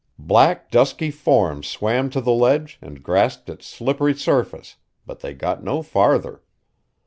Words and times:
Black, 0.17 0.71
dusky 0.71 1.11
forms 1.11 1.67
swam 1.67 2.09
to 2.09 2.21
the 2.21 2.31
ledge 2.31 2.79
and 2.81 3.03
grasped 3.03 3.49
its 3.51 3.67
slippery 3.67 4.15
surface, 4.15 4.77
but 5.05 5.19
they 5.19 5.35
got 5.35 5.63
no 5.63 5.83
farther. 5.83 6.41